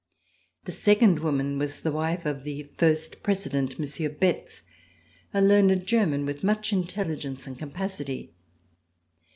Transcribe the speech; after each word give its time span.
The 0.63 0.71
second 0.71 1.19
woman 1.19 1.59
was 1.59 1.81
the 1.81 1.91
wife 1.91 2.25
of 2.25 2.43
the 2.43 2.63
First 2.79 3.21
President, 3.21 3.77
Monsieur 3.77 4.09
Betz, 4.09 4.63
a 5.31 5.43
learned 5.43 5.85
German 5.85 6.25
with 6.25 6.43
much 6.43 6.73
intelligence 6.73 7.45
and 7.45 7.59
capacity. 7.59 8.33